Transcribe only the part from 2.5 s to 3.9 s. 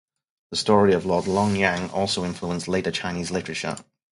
later Chinese literature.